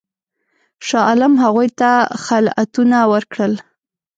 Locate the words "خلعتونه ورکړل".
2.25-3.53